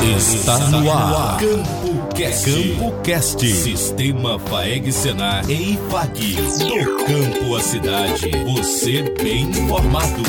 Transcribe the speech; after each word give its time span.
Está 0.00 0.58
no 0.70 0.90
ar. 0.92 1.38
Campo 1.38 2.14
Cast. 2.14 2.50
Campo 2.50 3.02
Cast. 3.02 3.44
Sistema 3.44 4.38
Faeg 4.38 4.92
Senar 4.92 5.44
e 5.50 5.72
IFAG. 5.74 6.36
Do 6.36 7.04
campo 7.04 7.56
à 7.56 7.60
cidade. 7.60 8.30
Você 8.46 9.02
bem 9.20 9.42
informado. 9.50 10.22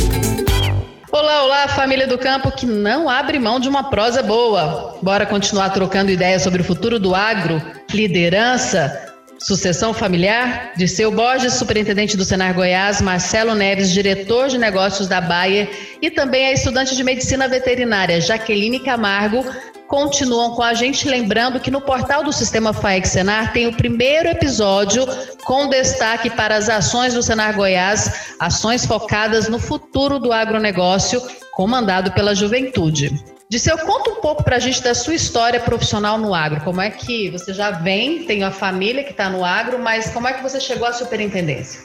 Olá, 1.12 1.44
olá, 1.44 1.68
família 1.68 2.08
do 2.08 2.18
campo 2.18 2.52
que 2.52 2.66
não 2.66 3.08
abre 3.08 3.38
mão 3.38 3.60
de 3.60 3.70
uma 3.70 3.92
prosa 3.92 4.24
boa. 4.24 4.98
Bora 5.04 5.28
continuar 5.28 5.70
trocando 5.70 6.10
ideias 6.10 6.42
sobre 6.42 6.62
o 6.62 6.66
futuro 6.66 7.00
do 7.00 7.14
agro, 7.14 7.62
liderança, 7.92 9.09
Sucessão 9.42 9.94
familiar, 9.94 10.74
de 10.76 10.88
seu 10.88 11.10
Borges, 11.12 11.54
superintendente 11.54 12.18
do 12.18 12.26
Senar 12.26 12.54
Goiás, 12.54 13.02
Marcelo 13.02 13.56
Neves, 13.56 13.90
diretor 13.90 14.50
de 14.50 14.58
negócios 14.58 15.08
da 15.08 15.22
Bayer, 15.22 15.70
e 16.02 16.12
também 16.12 16.48
a 16.48 16.52
estudante 16.52 16.96
de 16.96 17.04
medicina 17.04 17.48
veterinária, 17.48 18.20
Jaqueline 18.20 18.82
Camargo, 18.82 19.46
continuam 19.88 20.52
com 20.56 20.62
a 20.62 20.74
gente, 20.74 21.08
lembrando 21.08 21.60
que 21.60 21.72
no 21.72 21.82
portal 21.82 22.24
do 22.24 22.34
Sistema 22.34 22.74
FAEC 22.74 23.08
Senar 23.08 23.54
tem 23.54 23.66
o 23.66 23.76
primeiro 23.76 24.28
episódio 24.28 25.06
com 25.46 25.70
destaque 25.70 26.30
para 26.30 26.56
as 26.56 26.70
ações 26.70 27.14
do 27.14 27.24
Senar 27.24 27.56
Goiás, 27.56 28.36
ações 28.40 28.86
focadas 28.86 29.48
no 29.48 29.58
futuro 29.58 30.20
do 30.20 30.34
agronegócio, 30.34 31.22
comandado 31.54 32.12
pela 32.12 32.36
juventude. 32.36 33.39
Disseu, 33.52 33.80
conta 33.80 34.12
um 34.12 34.22
pouco 34.22 34.44
para 34.44 34.58
a 34.58 34.60
gente 34.60 34.80
da 34.84 34.94
sua 34.94 35.16
história 35.16 35.60
profissional 35.60 36.20
no 36.20 36.36
agro. 36.36 36.62
Como 36.62 36.80
é 36.80 36.92
que 36.92 37.32
você 37.32 37.52
já 37.52 37.72
vem, 37.72 38.24
tem 38.24 38.44
a 38.44 38.52
família 38.52 39.04
que 39.04 39.10
está 39.10 39.28
no 39.28 39.44
agro, 39.44 39.80
mas 39.80 40.12
como 40.12 40.28
é 40.28 40.34
que 40.34 40.44
você 40.44 40.60
chegou 40.60 40.88
à 40.88 40.94
superintendência? 40.94 41.82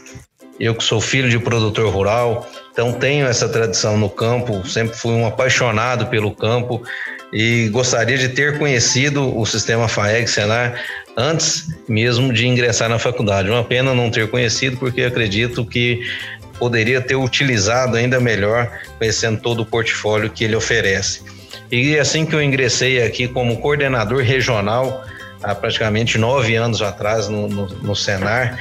Eu 0.61 0.75
que 0.75 0.85
sou 0.85 1.01
filho 1.01 1.31
de 1.31 1.39
produtor 1.39 1.91
rural, 1.91 2.47
então 2.71 2.93
tenho 2.93 3.27
essa 3.27 3.49
tradição 3.49 3.97
no 3.97 4.11
campo, 4.11 4.63
sempre 4.69 4.95
fui 4.95 5.13
um 5.13 5.27
apaixonado 5.27 6.07
pelo 6.09 6.35
campo 6.35 6.83
e 7.33 7.71
gostaria 7.71 8.19
de 8.19 8.29
ter 8.29 8.59
conhecido 8.59 9.35
o 9.35 9.47
sistema 9.47 9.89
FAEG 9.89 10.29
Senar 10.29 10.79
antes 11.17 11.67
mesmo 11.89 12.31
de 12.31 12.47
ingressar 12.47 12.91
na 12.91 12.99
faculdade. 12.99 13.49
Uma 13.49 13.65
pena 13.65 13.95
não 13.95 14.11
ter 14.11 14.29
conhecido, 14.29 14.77
porque 14.77 15.03
acredito 15.03 15.65
que 15.65 16.03
poderia 16.59 17.01
ter 17.01 17.17
utilizado 17.17 17.97
ainda 17.97 18.21
melhor, 18.21 18.71
conhecendo 18.99 19.41
todo 19.41 19.61
o 19.61 19.67
portfólio 19.67 20.29
que 20.29 20.45
ele 20.45 20.55
oferece. 20.55 21.23
E 21.75 21.99
assim 21.99 22.25
que 22.25 22.33
eu 22.33 22.41
ingressei 22.41 23.03
aqui 23.03 23.27
como 23.27 23.57
coordenador 23.57 24.23
regional, 24.23 25.05
há 25.43 25.57
praticamente 25.57 26.17
nove 26.17 26.55
anos 26.55 26.81
atrás 26.81 27.29
no, 27.29 27.49
no, 27.49 27.67
no 27.67 27.97
Senar, 27.97 28.57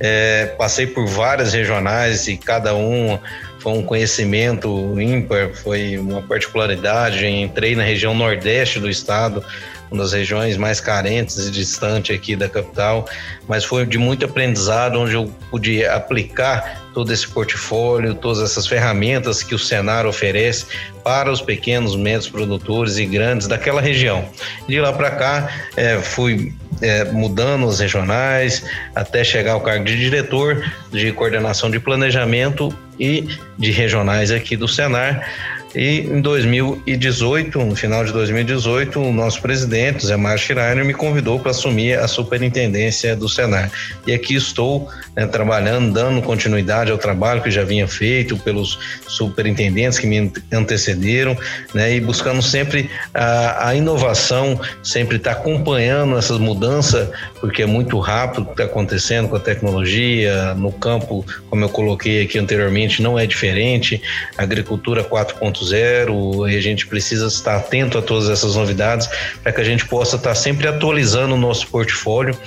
é, 0.00 0.46
passei 0.58 0.84
por 0.84 1.06
várias 1.06 1.52
regionais 1.52 2.26
e 2.26 2.36
cada 2.36 2.74
um 2.74 3.20
foi 3.60 3.72
um 3.72 3.82
conhecimento 3.84 5.00
ímpar, 5.00 5.50
foi 5.54 5.96
uma 5.96 6.20
particularidade. 6.22 7.24
Entrei 7.24 7.76
na 7.76 7.84
região 7.84 8.12
nordeste 8.12 8.80
do 8.80 8.90
estado, 8.90 9.44
uma 9.90 10.02
das 10.02 10.12
regiões 10.12 10.56
mais 10.56 10.80
carentes 10.80 11.36
e 11.38 11.50
distante 11.50 12.12
aqui 12.12 12.34
da 12.36 12.48
capital, 12.48 13.08
mas 13.48 13.64
foi 13.64 13.86
de 13.86 13.98
muito 13.98 14.24
aprendizado, 14.24 14.98
onde 14.98 15.14
eu 15.14 15.32
pude 15.50 15.84
aplicar 15.84 16.82
todo 16.92 17.12
esse 17.12 17.28
portfólio, 17.28 18.14
todas 18.14 18.42
essas 18.42 18.66
ferramentas 18.66 19.42
que 19.42 19.54
o 19.54 19.58
Senar 19.58 20.06
oferece 20.06 20.64
para 21.04 21.30
os 21.30 21.42
pequenos, 21.42 21.94
médios 21.94 22.28
produtores 22.28 22.96
e 22.96 23.04
grandes 23.04 23.46
daquela 23.46 23.80
região. 23.80 24.26
De 24.66 24.80
lá 24.80 24.92
para 24.92 25.10
cá, 25.10 25.50
é, 25.76 25.98
fui 25.98 26.54
é, 26.80 27.04
mudando 27.04 27.66
os 27.66 27.80
regionais 27.80 28.64
até 28.94 29.22
chegar 29.22 29.52
ao 29.52 29.60
cargo 29.60 29.84
de 29.84 29.96
diretor 29.96 30.64
de 30.90 31.12
coordenação 31.12 31.70
de 31.70 31.78
planejamento 31.78 32.74
e 32.98 33.28
de 33.58 33.70
regionais 33.70 34.30
aqui 34.30 34.56
do 34.56 34.66
Senar 34.66 35.28
e 35.76 36.00
em 36.00 36.22
2018, 36.22 37.58
no 37.58 37.76
final 37.76 38.02
de 38.02 38.10
2018, 38.10 38.98
o 38.98 39.12
nosso 39.12 39.42
presidente, 39.42 40.06
Zé 40.06 40.16
Schreiner, 40.38 40.82
me 40.86 40.94
convidou 40.94 41.38
para 41.38 41.50
assumir 41.50 41.98
a 41.98 42.08
superintendência 42.08 43.14
do 43.14 43.28
Senar. 43.28 43.70
E 44.06 44.14
aqui 44.14 44.34
estou 44.34 44.88
né, 45.14 45.26
trabalhando, 45.26 45.92
dando 45.92 46.22
continuidade 46.22 46.90
ao 46.90 46.96
trabalho 46.96 47.42
que 47.42 47.50
já 47.50 47.62
vinha 47.62 47.86
feito 47.86 48.38
pelos 48.38 48.78
superintendentes 49.06 49.98
que 49.98 50.06
me 50.06 50.32
antecederam, 50.50 51.36
né, 51.74 51.94
e 51.94 52.00
buscando 52.00 52.40
sempre 52.40 52.88
a, 53.12 53.68
a 53.68 53.74
inovação, 53.74 54.58
sempre 54.82 55.18
estar 55.18 55.34
tá 55.34 55.40
acompanhando 55.40 56.16
essas 56.16 56.38
mudanças, 56.38 57.06
porque 57.38 57.62
é 57.62 57.66
muito 57.66 57.98
rápido 57.98 58.44
o 58.44 58.46
que 58.46 58.52
está 58.52 58.64
acontecendo 58.64 59.28
com 59.28 59.36
a 59.36 59.40
tecnologia, 59.40 60.54
no 60.54 60.72
campo, 60.72 61.22
como 61.50 61.62
eu 61.62 61.68
coloquei 61.68 62.22
aqui 62.22 62.38
anteriormente, 62.38 63.02
não 63.02 63.18
é 63.18 63.26
diferente, 63.26 64.00
agricultura 64.38 65.04
4.0 65.04 65.65
4.0 65.66 66.50
e 66.50 66.56
a 66.56 66.60
gente 66.60 66.86
precisa 66.86 67.26
estar 67.26 67.56
atento 67.56 67.98
a 67.98 68.02
todas 68.02 68.28
essas 68.28 68.54
novidades 68.54 69.08
para 69.42 69.52
que 69.52 69.60
a 69.60 69.64
gente 69.64 69.86
possa 69.86 70.16
estar 70.16 70.34
sempre 70.34 70.68
atualizando 70.68 71.34
o 71.34 71.38
nosso 71.38 71.66
portfólio, 71.68 72.38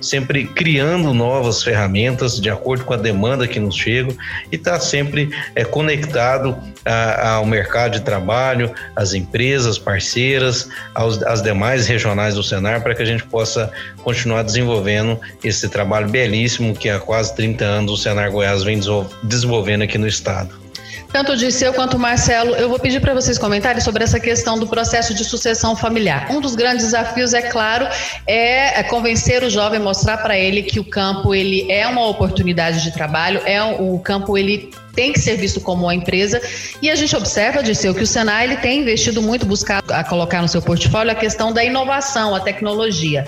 sempre 0.00 0.46
criando 0.46 1.12
novas 1.12 1.62
ferramentas 1.62 2.40
de 2.40 2.48
acordo 2.48 2.84
com 2.84 2.94
a 2.94 2.96
demanda 2.96 3.46
que 3.48 3.58
nos 3.58 3.76
chega 3.76 4.14
e 4.50 4.56
estar 4.56 4.78
sempre 4.80 5.30
é, 5.54 5.64
conectado 5.64 6.56
a, 6.84 7.30
ao 7.30 7.46
mercado 7.46 7.92
de 7.92 8.00
trabalho, 8.00 8.72
às 8.94 9.12
empresas 9.12 9.78
parceiras, 9.78 10.68
aos, 10.94 11.22
às 11.22 11.42
demais 11.42 11.86
regionais 11.86 12.34
do 12.34 12.42
Senar 12.42 12.82
para 12.82 12.94
que 12.94 13.02
a 13.02 13.06
gente 13.06 13.24
possa 13.24 13.70
continuar 14.02 14.42
desenvolvendo 14.42 15.18
esse 15.42 15.68
trabalho 15.68 16.08
belíssimo 16.08 16.74
que 16.74 16.88
há 16.88 16.98
quase 16.98 17.34
30 17.34 17.64
anos 17.64 17.92
o 17.92 17.96
Senar 17.96 18.30
Goiás 18.30 18.62
vem 18.62 18.80
desenvolvendo 19.22 19.82
aqui 19.82 19.98
no 19.98 20.06
estado. 20.06 20.67
Tanto 21.12 21.32
o 21.32 21.36
Disseu 21.36 21.72
quanto 21.72 21.96
o 21.96 21.98
Marcelo, 21.98 22.54
eu 22.54 22.68
vou 22.68 22.78
pedir 22.78 23.00
para 23.00 23.14
vocês 23.14 23.38
comentarem 23.38 23.80
sobre 23.80 24.04
essa 24.04 24.20
questão 24.20 24.58
do 24.58 24.66
processo 24.66 25.14
de 25.14 25.24
sucessão 25.24 25.74
familiar. 25.74 26.30
Um 26.30 26.40
dos 26.40 26.54
grandes 26.54 26.84
desafios, 26.84 27.32
é 27.32 27.42
claro, 27.42 27.86
é, 28.26 28.80
é 28.80 28.82
convencer 28.82 29.42
o 29.42 29.48
jovem, 29.48 29.80
mostrar 29.80 30.18
para 30.18 30.38
ele 30.38 30.62
que 30.62 30.78
o 30.78 30.84
campo 30.84 31.34
ele 31.34 31.70
é 31.70 31.86
uma 31.86 32.06
oportunidade 32.06 32.82
de 32.82 32.92
trabalho, 32.92 33.40
é 33.46 33.62
o 33.62 33.98
campo 33.98 34.36
ele 34.36 34.70
tem 34.94 35.12
que 35.12 35.20
ser 35.20 35.36
visto 35.36 35.60
como 35.60 35.84
uma 35.84 35.94
empresa. 35.94 36.42
E 36.82 36.90
a 36.90 36.94
gente 36.96 37.14
observa, 37.14 37.62
Disseu, 37.62 37.94
que 37.94 38.02
o 38.02 38.06
Senai 38.06 38.44
ele 38.44 38.56
tem 38.56 38.80
investido 38.80 39.22
muito, 39.22 39.46
buscado 39.46 39.94
a 39.94 40.02
colocar 40.02 40.42
no 40.42 40.48
seu 40.48 40.60
portfólio 40.60 41.12
a 41.12 41.14
questão 41.14 41.52
da 41.52 41.64
inovação, 41.64 42.34
a 42.34 42.40
tecnologia. 42.40 43.24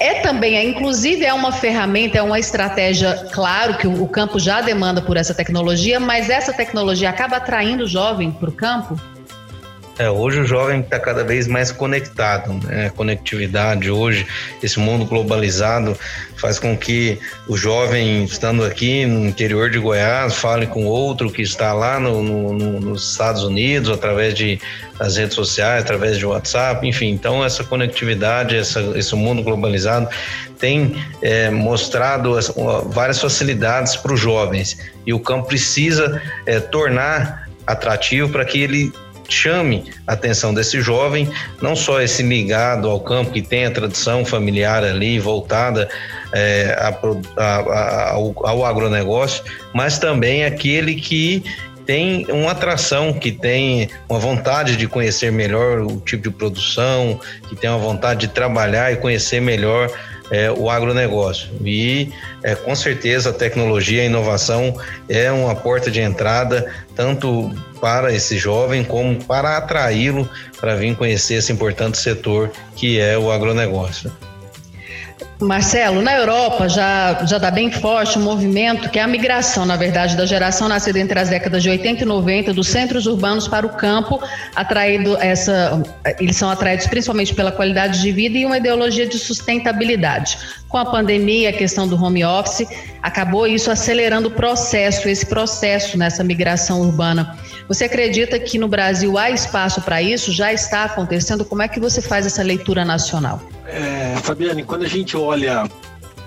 É 0.00 0.14
também, 0.20 0.56
é, 0.56 0.64
inclusive, 0.64 1.26
é 1.26 1.34
uma 1.34 1.52
ferramenta, 1.52 2.16
é 2.16 2.22
uma 2.22 2.38
estratégia, 2.38 3.28
claro 3.30 3.76
que 3.76 3.86
o, 3.86 4.02
o 4.02 4.08
campo 4.08 4.38
já 4.38 4.62
demanda 4.62 5.02
por 5.02 5.18
essa 5.18 5.34
tecnologia, 5.34 6.00
mas 6.00 6.30
essa 6.30 6.54
tecnologia 6.54 7.10
acaba 7.10 7.36
atraindo 7.36 7.84
o 7.84 7.86
jovem 7.86 8.32
para 8.32 8.48
o 8.48 8.52
campo? 8.52 8.98
É, 10.00 10.08
hoje 10.08 10.40
o 10.40 10.46
jovem 10.46 10.80
está 10.80 10.98
cada 10.98 11.22
vez 11.22 11.46
mais 11.46 11.70
conectado, 11.70 12.54
né? 12.66 12.86
A 12.86 12.90
conectividade 12.90 13.90
hoje, 13.90 14.26
esse 14.62 14.80
mundo 14.80 15.04
globalizado 15.04 15.94
faz 16.38 16.58
com 16.58 16.74
que 16.74 17.18
o 17.46 17.54
jovem 17.54 18.24
estando 18.24 18.64
aqui 18.64 19.04
no 19.04 19.26
interior 19.26 19.68
de 19.68 19.78
Goiás 19.78 20.36
fale 20.36 20.66
com 20.66 20.86
outro 20.86 21.30
que 21.30 21.42
está 21.42 21.74
lá 21.74 22.00
no, 22.00 22.22
no, 22.22 22.54
no, 22.54 22.80
nos 22.80 23.10
Estados 23.10 23.44
Unidos 23.44 23.90
através 23.90 24.32
de 24.32 24.58
das 24.98 25.18
redes 25.18 25.34
sociais, 25.34 25.82
através 25.82 26.16
de 26.16 26.24
WhatsApp, 26.24 26.88
enfim. 26.88 27.10
Então 27.10 27.44
essa 27.44 27.62
conectividade, 27.62 28.56
essa, 28.56 28.80
esse 28.96 29.14
mundo 29.14 29.42
globalizado 29.42 30.08
tem 30.58 30.96
é, 31.20 31.50
mostrado 31.50 32.38
as, 32.38 32.50
várias 32.86 33.20
facilidades 33.20 33.96
para 33.96 34.14
os 34.14 34.20
jovens 34.20 34.78
e 35.06 35.12
o 35.12 35.20
campo 35.20 35.48
precisa 35.48 36.22
é, 36.46 36.58
tornar 36.58 37.50
atrativo 37.66 38.30
para 38.30 38.46
que 38.46 38.62
ele 38.62 38.90
chame 39.32 39.84
a 40.06 40.12
atenção 40.12 40.52
desse 40.52 40.80
jovem, 40.80 41.28
não 41.60 41.76
só 41.76 42.00
esse 42.00 42.22
ligado 42.22 42.88
ao 42.88 43.00
campo 43.00 43.30
que 43.30 43.42
tem 43.42 43.66
a 43.66 43.70
tradição 43.70 44.24
familiar 44.24 44.84
ali 44.84 45.18
voltada 45.18 45.88
é, 46.32 46.76
a, 46.78 47.42
a, 47.42 48.10
ao, 48.12 48.34
ao 48.46 48.64
agronegócio, 48.64 49.42
mas 49.72 49.98
também 49.98 50.44
aquele 50.44 50.94
que 50.94 51.42
tem 51.86 52.24
uma 52.30 52.52
atração, 52.52 53.12
que 53.12 53.32
tem 53.32 53.88
uma 54.08 54.18
vontade 54.18 54.76
de 54.76 54.86
conhecer 54.86 55.32
melhor 55.32 55.80
o 55.80 55.98
tipo 56.00 56.30
de 56.30 56.30
produção, 56.30 57.18
que 57.48 57.56
tem 57.56 57.68
uma 57.68 57.78
vontade 57.78 58.20
de 58.20 58.28
trabalhar 58.28 58.92
e 58.92 58.96
conhecer 58.96 59.40
melhor 59.40 59.90
é, 60.30 60.50
o 60.50 60.70
agronegócio. 60.70 61.48
E 61.64 62.12
é, 62.42 62.54
com 62.54 62.74
certeza 62.74 63.30
a 63.30 63.32
tecnologia 63.32 63.98
e 63.98 64.00
a 64.02 64.06
inovação 64.06 64.74
é 65.08 65.30
uma 65.30 65.54
porta 65.54 65.90
de 65.90 66.00
entrada 66.00 66.72
tanto 66.94 67.50
para 67.80 68.12
esse 68.12 68.38
jovem 68.38 68.84
como 68.84 69.22
para 69.24 69.56
atraí-lo 69.56 70.28
para 70.60 70.76
vir 70.76 70.94
conhecer 70.94 71.34
esse 71.34 71.52
importante 71.52 71.98
setor 71.98 72.50
que 72.76 73.00
é 73.00 73.18
o 73.18 73.32
agronegócio. 73.32 74.12
Marcelo, 75.40 76.02
na 76.02 76.14
Europa 76.16 76.68
já 76.68 77.24
já 77.24 77.36
está 77.36 77.50
bem 77.50 77.70
forte 77.70 78.18
um 78.18 78.22
movimento 78.22 78.90
que 78.90 78.98
é 78.98 79.02
a 79.02 79.06
migração, 79.06 79.64
na 79.64 79.76
verdade, 79.76 80.16
da 80.16 80.26
geração 80.26 80.68
nascida 80.68 80.98
entre 80.98 81.18
as 81.18 81.30
décadas 81.30 81.62
de 81.62 81.70
80 81.70 82.02
e 82.02 82.06
90 82.06 82.52
dos 82.52 82.68
centros 82.68 83.06
urbanos 83.06 83.48
para 83.48 83.66
o 83.66 83.70
campo, 83.70 84.20
atraído 84.54 85.16
essa, 85.16 85.82
eles 86.18 86.36
são 86.36 86.50
atraídos 86.50 86.86
principalmente 86.86 87.34
pela 87.34 87.50
qualidade 87.50 88.00
de 88.02 88.12
vida 88.12 88.36
e 88.36 88.44
uma 88.44 88.58
ideologia 88.58 89.06
de 89.06 89.18
sustentabilidade. 89.18 90.38
Com 90.68 90.76
a 90.76 90.84
pandemia, 90.84 91.50
a 91.50 91.52
questão 91.52 91.88
do 91.88 92.00
home 92.00 92.24
office, 92.24 92.68
acabou 93.02 93.46
isso 93.46 93.70
acelerando 93.70 94.28
o 94.28 94.30
processo, 94.30 95.08
esse 95.08 95.26
processo 95.26 95.96
nessa 95.96 96.22
migração 96.22 96.80
urbana. 96.82 97.36
Você 97.66 97.84
acredita 97.84 98.38
que 98.38 98.58
no 98.58 98.66
Brasil 98.66 99.16
há 99.16 99.30
espaço 99.30 99.80
para 99.80 100.02
isso? 100.02 100.32
Já 100.32 100.52
está 100.52 100.84
acontecendo? 100.84 101.44
Como 101.44 101.62
é 101.62 101.68
que 101.68 101.78
você 101.78 102.02
faz 102.02 102.26
essa 102.26 102.42
leitura 102.42 102.84
nacional? 102.84 103.40
É, 103.64 104.16
Fabiane, 104.22 104.64
quando 104.64 104.82
a 104.82 104.88
gente 104.88 105.16
olha 105.16 105.29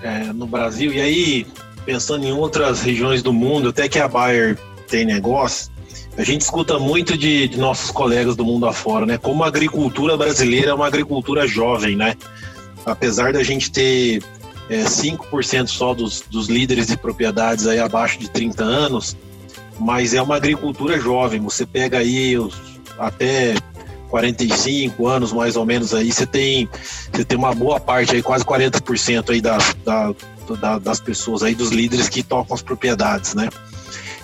é, 0.02 0.32
no 0.32 0.46
Brasil, 0.46 0.92
e 0.92 1.00
aí 1.00 1.46
pensando 1.84 2.24
em 2.24 2.32
outras 2.32 2.82
regiões 2.82 3.22
do 3.22 3.32
mundo, 3.32 3.68
até 3.68 3.88
que 3.88 3.98
a 3.98 4.08
Bayer 4.08 4.58
tem 4.88 5.04
negócio, 5.04 5.72
a 6.16 6.22
gente 6.22 6.42
escuta 6.42 6.78
muito 6.78 7.18
de, 7.18 7.48
de, 7.48 7.58
nossos 7.58 7.90
colegas 7.90 8.36
do 8.36 8.44
mundo 8.44 8.66
afora, 8.66 9.04
né? 9.04 9.18
Como 9.18 9.42
a 9.42 9.48
agricultura 9.48 10.16
brasileira 10.16 10.70
é 10.70 10.74
uma 10.74 10.86
agricultura 10.86 11.46
jovem, 11.46 11.96
né? 11.96 12.16
Apesar 12.86 13.32
da 13.32 13.42
gente 13.42 13.70
ter 13.70 14.22
é, 14.70 14.84
5% 14.84 15.66
só 15.66 15.92
dos, 15.92 16.22
dos 16.30 16.48
líderes 16.48 16.86
de 16.86 16.96
propriedades 16.96 17.66
aí 17.66 17.80
abaixo 17.80 18.18
de 18.18 18.30
30 18.30 18.62
anos, 18.62 19.16
mas 19.78 20.14
é 20.14 20.22
uma 20.22 20.36
agricultura 20.36 21.00
jovem. 21.00 21.40
Você 21.40 21.66
pega 21.66 21.98
aí 21.98 22.38
os, 22.38 22.54
até 22.98 23.54
45 24.10 25.06
anos 25.06 25.32
mais 25.32 25.56
ou 25.56 25.64
menos 25.64 25.94
aí, 25.94 26.12
você 26.12 26.26
tem, 26.26 26.68
você 27.12 27.24
tem 27.24 27.36
uma 27.36 27.54
boa 27.54 27.80
parte 27.80 28.14
aí, 28.14 28.22
quase 28.22 28.44
40% 28.44 29.30
aí 29.30 29.40
da, 29.40 29.58
da, 29.84 30.14
da, 30.60 30.78
das 30.78 31.00
pessoas 31.00 31.42
aí, 31.42 31.54
dos 31.54 31.70
líderes 31.70 32.08
que 32.08 32.22
tocam 32.22 32.54
as 32.54 32.62
propriedades, 32.62 33.34
né? 33.34 33.48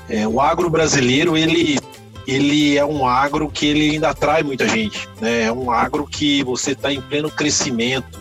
É, 0.09 0.27
o 0.27 0.41
agro 0.41 0.69
brasileiro, 0.69 1.37
ele, 1.37 1.79
ele 2.27 2.77
é 2.77 2.85
um 2.85 3.07
agro 3.07 3.49
que 3.49 3.67
ele 3.67 3.91
ainda 3.91 4.11
atrai 4.11 4.43
muita 4.43 4.69
gente, 4.69 5.09
né? 5.21 5.43
É 5.43 5.53
um 5.53 5.71
agro 5.71 6.07
que 6.07 6.43
você 6.43 6.73
está 6.73 6.93
em 6.93 7.01
pleno 7.01 7.31
crescimento, 7.31 8.21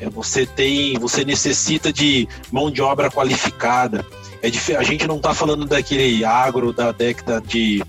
é, 0.00 0.08
você 0.08 0.46
tem, 0.46 0.98
você 0.98 1.24
necessita 1.24 1.92
de 1.92 2.28
mão 2.52 2.70
de 2.70 2.80
obra 2.80 3.10
qualificada. 3.10 4.04
É, 4.42 4.48
a 4.76 4.82
gente 4.82 5.06
não 5.06 5.16
está 5.16 5.34
falando 5.34 5.64
daquele 5.64 6.24
agro 6.24 6.72
da 6.72 6.92
década 6.92 7.40
de 7.40 7.82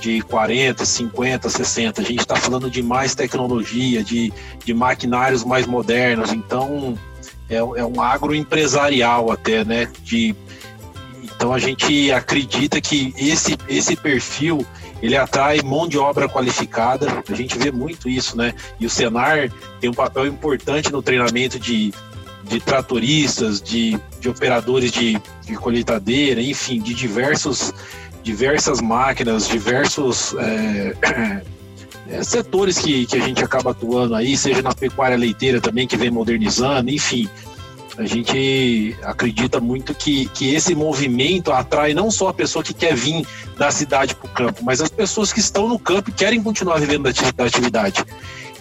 de 0.00 0.22
40, 0.22 0.84
50, 0.84 1.48
60. 1.48 2.00
A 2.00 2.04
gente 2.04 2.20
está 2.20 2.36
falando 2.36 2.70
de 2.70 2.82
mais 2.82 3.14
tecnologia, 3.14 4.02
de, 4.02 4.32
de 4.64 4.74
maquinários 4.74 5.44
mais 5.44 5.66
modernos. 5.66 6.32
Então, 6.32 6.98
é, 7.48 7.56
é 7.56 7.84
um 7.84 8.00
agroempresarial 8.00 9.30
até, 9.30 9.64
né? 9.64 9.88
De, 10.02 10.34
então, 11.22 11.52
a 11.52 11.58
gente 11.58 12.10
acredita 12.12 12.80
que 12.80 13.14
esse, 13.16 13.56
esse 13.68 13.94
perfil 13.96 14.66
ele 15.02 15.16
atrai 15.16 15.60
mão 15.62 15.88
de 15.88 15.98
obra 15.98 16.28
qualificada. 16.28 17.22
A 17.28 17.34
gente 17.34 17.58
vê 17.58 17.70
muito 17.70 18.08
isso, 18.08 18.36
né? 18.36 18.54
E 18.78 18.86
o 18.86 18.90
Senar 18.90 19.50
tem 19.80 19.88
um 19.88 19.94
papel 19.94 20.26
importante 20.26 20.92
no 20.92 21.02
treinamento 21.02 21.58
de, 21.58 21.92
de 22.44 22.60
tratoristas, 22.60 23.60
de, 23.60 23.98
de 24.20 24.28
operadores 24.28 24.92
de, 24.92 25.20
de 25.46 25.54
colheitadeira, 25.56 26.42
enfim, 26.42 26.80
de 26.80 26.92
diversos 26.92 27.72
diversas 28.22 28.80
máquinas, 28.80 29.48
diversos 29.48 30.34
é, 30.38 31.42
é, 32.08 32.22
setores 32.22 32.78
que, 32.78 33.06
que 33.06 33.16
a 33.16 33.20
gente 33.20 33.42
acaba 33.42 33.70
atuando 33.70 34.14
aí, 34.14 34.36
seja 34.36 34.62
na 34.62 34.74
pecuária 34.74 35.16
leiteira 35.16 35.60
também, 35.60 35.86
que 35.86 35.96
vem 35.96 36.10
modernizando, 36.10 36.90
enfim. 36.90 37.28
A 37.98 38.06
gente 38.06 38.96
acredita 39.02 39.60
muito 39.60 39.94
que, 39.94 40.26
que 40.28 40.54
esse 40.54 40.74
movimento 40.74 41.52
atrai 41.52 41.92
não 41.92 42.10
só 42.10 42.28
a 42.28 42.34
pessoa 42.34 42.64
que 42.64 42.72
quer 42.72 42.94
vir 42.94 43.26
da 43.58 43.70
cidade 43.70 44.14
para 44.14 44.26
o 44.26 44.30
campo, 44.30 44.64
mas 44.64 44.80
as 44.80 44.88
pessoas 44.88 45.32
que 45.32 45.40
estão 45.40 45.68
no 45.68 45.78
campo 45.78 46.08
e 46.08 46.12
querem 46.12 46.42
continuar 46.42 46.78
vivendo 46.78 47.12
da 47.36 47.44
atividade. 47.44 48.02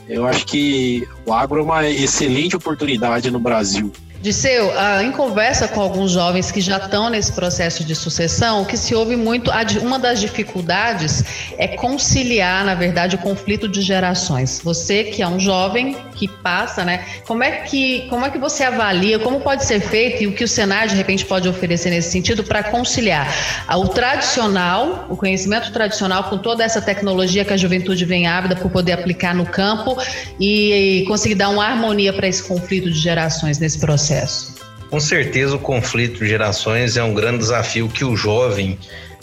Eu 0.09 0.25
acho 0.25 0.45
que 0.45 1.07
o 1.25 1.31
agro 1.31 1.59
é 1.59 1.63
uma 1.63 1.87
excelente 1.87 2.55
oportunidade 2.55 3.29
no 3.29 3.39
Brasil. 3.39 3.93
Disseu, 4.21 4.69
ah, 4.77 5.01
em 5.01 5.13
conversa 5.13 5.65
com 5.65 5.79
alguns 5.79 6.11
jovens 6.11 6.51
que 6.51 6.59
já 6.59 6.75
estão 6.75 7.09
nesse 7.09 7.31
processo 7.31 7.85
de 7.85 7.95
sucessão, 7.95 8.61
o 8.61 8.65
que 8.65 8.75
se 8.75 8.93
ouve 8.93 9.15
muito, 9.15 9.49
uma 9.81 9.97
das 9.97 10.19
dificuldades 10.19 11.23
é 11.57 11.69
conciliar, 11.69 12.65
na 12.65 12.75
verdade, 12.75 13.15
o 13.15 13.19
conflito 13.19 13.65
de 13.65 13.81
gerações. 13.81 14.59
Você 14.61 15.05
que 15.05 15.21
é 15.21 15.27
um 15.27 15.39
jovem 15.39 15.95
que 16.15 16.27
passa, 16.27 16.83
né? 16.83 17.05
Como 17.25 17.43
é 17.43 17.51
que, 17.61 18.07
como 18.09 18.25
é 18.25 18.29
que 18.29 18.37
você 18.37 18.63
avalia, 18.63 19.19
como 19.19 19.39
pode 19.39 19.63
ser 19.63 19.79
feito 19.79 20.23
e 20.23 20.27
o 20.27 20.33
que 20.33 20.43
o 20.43 20.47
Senar 20.49 20.89
de 20.89 20.95
repente 20.95 21.23
pode 21.23 21.47
oferecer 21.47 21.89
nesse 21.89 22.11
sentido 22.11 22.43
para 22.43 22.61
conciliar 22.61 23.33
o 23.77 23.87
tradicional, 23.87 25.07
o 25.09 25.15
conhecimento 25.15 25.71
tradicional 25.71 26.25
com 26.25 26.37
toda 26.37 26.61
essa 26.61 26.81
tecnologia 26.81 27.45
que 27.45 27.53
a 27.53 27.57
juventude 27.57 28.03
vem 28.03 28.27
ávida 28.27 28.57
por 28.57 28.69
poder 28.69 28.91
aplicar 28.91 29.33
no 29.33 29.45
campo 29.45 29.97
e, 30.37 31.03
e 31.03 31.05
conseguir 31.05 31.35
dar 31.35 31.47
uma 31.47 31.65
harmonia 31.65 32.11
para 32.11 32.27
esse 32.27 32.43
conflito 32.43 32.91
de 32.91 32.99
gerações 32.99 33.57
nesse 33.59 33.79
processo? 33.79 34.08
Processo? 34.09 34.55
Com 34.89 34.99
certeza, 34.99 35.55
o 35.55 35.59
conflito 35.59 36.19
de 36.19 36.27
gerações 36.27 36.97
é 36.97 37.03
um 37.03 37.13
grande 37.13 37.37
desafio 37.37 37.87
que 37.87 38.03
o 38.03 38.15
jovem 38.15 38.77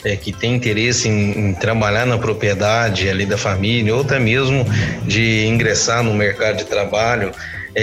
é, 0.05 0.15
que 0.15 0.31
tem 0.31 0.55
interesse 0.55 1.09
em, 1.09 1.49
em, 1.49 1.53
trabalhar 1.53 2.05
na 2.05 2.17
propriedade 2.17 3.09
ali 3.09 3.25
da 3.25 3.37
família, 3.37 3.93
ou 3.93 4.01
até 4.01 4.17
mesmo 4.17 4.65
de 5.05 5.45
ingressar 5.45 6.03
no 6.03 6.13
mercado 6.13 6.57
de 6.57 6.65
trabalho, 6.65 7.31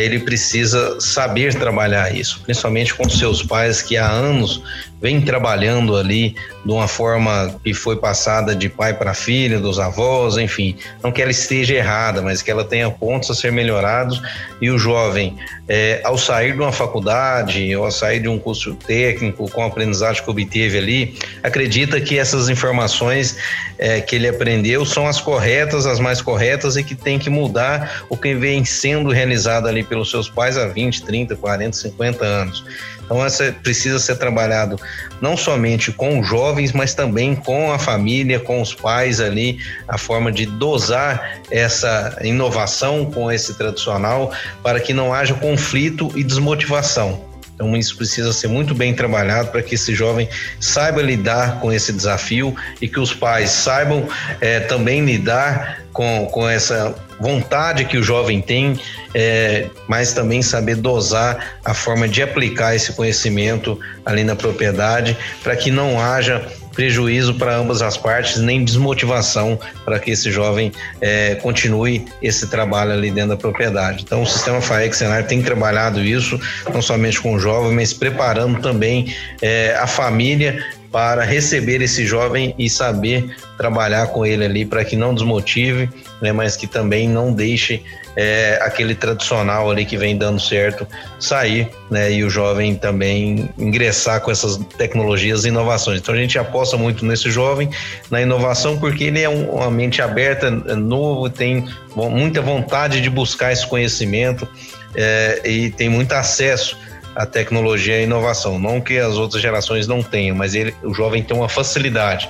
ele 0.00 0.18
precisa 0.18 1.00
saber 1.00 1.54
trabalhar 1.54 2.14
isso, 2.14 2.40
principalmente 2.42 2.92
com 2.94 3.08
seus 3.08 3.42
pais 3.42 3.80
que 3.80 3.96
há 3.96 4.08
anos 4.08 4.62
vem 5.00 5.20
trabalhando 5.20 5.96
ali 5.96 6.34
de 6.64 6.72
uma 6.72 6.88
forma 6.88 7.60
que 7.62 7.74
foi 7.74 7.96
passada 7.96 8.56
de 8.56 8.70
pai 8.70 8.94
para 8.94 9.12
filha, 9.12 9.60
dos 9.60 9.78
avós, 9.78 10.38
enfim. 10.38 10.76
Não 11.02 11.12
que 11.12 11.20
ela 11.20 11.30
esteja 11.30 11.74
errada, 11.74 12.22
mas 12.22 12.40
que 12.40 12.50
ela 12.50 12.64
tenha 12.64 12.90
pontos 12.90 13.30
a 13.30 13.34
ser 13.34 13.52
melhorados 13.52 14.22
e 14.62 14.70
o 14.70 14.78
jovem, 14.78 15.36
é, 15.68 16.00
ao 16.04 16.16
sair 16.16 16.54
de 16.54 16.60
uma 16.60 16.72
faculdade 16.72 17.76
ou 17.76 17.84
ao 17.84 17.90
sair 17.90 18.20
de 18.20 18.28
um 18.28 18.38
curso 18.38 18.74
técnico 18.74 19.50
com 19.50 19.62
a 19.62 19.66
aprendizagem 19.66 20.24
que 20.24 20.30
obteve 20.30 20.78
ali, 20.78 21.18
acredita 21.42 22.00
que 22.00 22.18
essas 22.18 22.48
informações 22.48 23.36
é, 23.84 24.00
que 24.00 24.16
ele 24.16 24.26
aprendeu 24.26 24.86
são 24.86 25.06
as 25.06 25.20
corretas, 25.20 25.84
as 25.84 26.00
mais 26.00 26.22
corretas 26.22 26.74
e 26.74 26.82
que 26.82 26.94
tem 26.94 27.18
que 27.18 27.28
mudar 27.28 28.06
o 28.08 28.16
que 28.16 28.34
vem 28.34 28.64
sendo 28.64 29.10
realizado 29.10 29.68
ali 29.68 29.84
pelos 29.84 30.10
seus 30.10 30.26
pais 30.26 30.56
há 30.56 30.66
20, 30.66 31.04
30, 31.04 31.36
40, 31.36 31.76
50 31.76 32.24
anos. 32.24 32.64
Então, 33.04 33.22
essa 33.22 33.54
precisa 33.62 33.98
ser 33.98 34.16
trabalhado 34.16 34.80
não 35.20 35.36
somente 35.36 35.92
com 35.92 36.18
os 36.18 36.26
jovens, 36.26 36.72
mas 36.72 36.94
também 36.94 37.34
com 37.34 37.70
a 37.70 37.78
família, 37.78 38.40
com 38.40 38.62
os 38.62 38.72
pais 38.72 39.20
ali, 39.20 39.58
a 39.86 39.98
forma 39.98 40.32
de 40.32 40.46
dosar 40.46 41.40
essa 41.50 42.16
inovação 42.22 43.04
com 43.04 43.30
esse 43.30 43.52
tradicional 43.52 44.32
para 44.62 44.80
que 44.80 44.94
não 44.94 45.12
haja 45.12 45.34
conflito 45.34 46.10
e 46.16 46.24
desmotivação. 46.24 47.33
Então, 47.54 47.76
isso 47.76 47.96
precisa 47.96 48.32
ser 48.32 48.48
muito 48.48 48.74
bem 48.74 48.92
trabalhado 48.94 49.50
para 49.50 49.62
que 49.62 49.76
esse 49.76 49.94
jovem 49.94 50.28
saiba 50.58 51.00
lidar 51.00 51.60
com 51.60 51.72
esse 51.72 51.92
desafio 51.92 52.54
e 52.80 52.88
que 52.88 52.98
os 52.98 53.14
pais 53.14 53.50
saibam 53.50 54.08
é, 54.40 54.60
também 54.60 55.04
lidar 55.04 55.84
com, 55.92 56.26
com 56.26 56.48
essa 56.48 56.94
vontade 57.20 57.84
que 57.84 57.96
o 57.96 58.02
jovem 58.02 58.40
tem, 58.40 58.78
é, 59.14 59.68
mas 59.86 60.12
também 60.12 60.42
saber 60.42 60.74
dosar 60.74 61.58
a 61.64 61.72
forma 61.72 62.08
de 62.08 62.22
aplicar 62.22 62.74
esse 62.74 62.92
conhecimento 62.92 63.78
ali 64.04 64.24
na 64.24 64.34
propriedade 64.34 65.16
para 65.42 65.54
que 65.54 65.70
não 65.70 66.00
haja 66.00 66.44
prejuízo 66.74 67.34
para 67.34 67.56
ambas 67.56 67.80
as 67.82 67.96
partes, 67.96 68.38
nem 68.40 68.64
desmotivação 68.64 69.58
para 69.84 69.98
que 69.98 70.10
esse 70.10 70.30
jovem 70.30 70.72
é, 71.00 71.36
continue 71.36 72.04
esse 72.20 72.48
trabalho 72.48 72.92
ali 72.92 73.10
dentro 73.10 73.30
da 73.30 73.36
propriedade. 73.36 74.02
Então, 74.02 74.22
o 74.22 74.26
sistema 74.26 74.60
FAEC 74.60 74.94
Senar 74.94 75.26
tem 75.26 75.42
trabalhado 75.42 76.00
isso, 76.00 76.38
não 76.72 76.82
somente 76.82 77.20
com 77.20 77.34
o 77.34 77.38
jovem, 77.38 77.72
mas 77.72 77.92
preparando 77.92 78.60
também 78.60 79.14
é, 79.40 79.76
a 79.78 79.86
família 79.86 80.62
para 80.94 81.24
receber 81.24 81.82
esse 81.82 82.06
jovem 82.06 82.54
e 82.56 82.70
saber 82.70 83.34
trabalhar 83.58 84.06
com 84.06 84.24
ele 84.24 84.44
ali 84.44 84.64
para 84.64 84.84
que 84.84 84.94
não 84.94 85.12
desmotive, 85.12 85.90
né, 86.22 86.30
mas 86.30 86.54
que 86.54 86.68
também 86.68 87.08
não 87.08 87.32
deixe 87.32 87.82
é, 88.14 88.60
aquele 88.62 88.94
tradicional 88.94 89.68
ali 89.68 89.84
que 89.84 89.96
vem 89.96 90.16
dando 90.16 90.38
certo 90.38 90.86
sair, 91.18 91.68
né, 91.90 92.12
e 92.12 92.22
o 92.22 92.30
jovem 92.30 92.76
também 92.76 93.50
ingressar 93.58 94.20
com 94.20 94.30
essas 94.30 94.56
tecnologias 94.78 95.44
e 95.44 95.48
inovações. 95.48 95.98
Então 95.98 96.14
a 96.14 96.16
gente 96.16 96.38
aposta 96.38 96.76
muito 96.76 97.04
nesse 97.04 97.28
jovem, 97.28 97.68
na 98.08 98.22
inovação, 98.22 98.78
porque 98.78 99.02
ele 99.02 99.20
é 99.20 99.28
uma 99.28 99.72
mente 99.72 100.00
aberta, 100.00 100.46
é 100.46 100.76
novo, 100.76 101.28
tem 101.28 101.68
muita 101.96 102.40
vontade 102.40 103.00
de 103.00 103.10
buscar 103.10 103.52
esse 103.52 103.66
conhecimento 103.66 104.46
é, 104.94 105.40
e 105.44 105.70
tem 105.70 105.88
muito 105.88 106.12
acesso 106.12 106.78
a 107.14 107.26
tecnologia 107.26 107.96
e 107.96 108.00
a 108.00 108.02
inovação. 108.02 108.58
Não 108.58 108.80
que 108.80 108.98
as 108.98 109.16
outras 109.16 109.40
gerações 109.40 109.86
não 109.86 110.02
tenham, 110.02 110.36
mas 110.36 110.54
ele, 110.54 110.74
o 110.82 110.92
jovem 110.92 111.22
tem 111.22 111.36
uma 111.36 111.48
facilidade. 111.48 112.28